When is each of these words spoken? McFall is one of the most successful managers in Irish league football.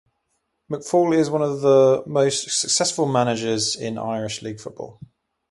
McFall 0.71 1.15
is 1.15 1.29
one 1.29 1.43
of 1.43 1.61
the 1.61 2.03
most 2.07 2.49
successful 2.49 3.05
managers 3.07 3.75
in 3.75 3.99
Irish 3.99 4.41
league 4.41 4.59
football. 4.59 4.99